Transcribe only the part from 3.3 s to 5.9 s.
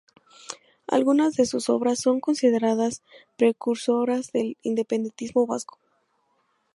precursoras del independentismo vasco.